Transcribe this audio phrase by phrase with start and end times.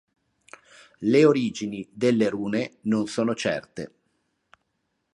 [1.01, 3.93] Le origini delle rune non sono certe.